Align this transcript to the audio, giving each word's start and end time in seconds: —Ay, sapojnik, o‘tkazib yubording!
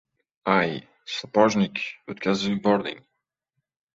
—Ay, 0.59 0.71
sapojnik, 1.15 1.83
o‘tkazib 2.13 2.53
yubording! 2.57 3.01